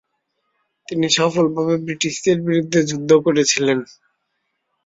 [0.87, 3.79] তিনি সফলভাবে ব্রিটিশদের বিরুদ্ধে যুদ্ধ করেছিলেন।